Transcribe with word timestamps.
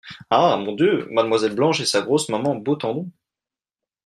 Ah! 0.31 0.57
mon 0.57 0.71
Dieu! 0.73 1.07
mademoiselle 1.11 1.53
Blanche 1.53 1.79
et 1.79 1.85
sa 1.85 2.01
grosse 2.01 2.29
maman 2.29 2.55
Beautendon. 2.55 3.11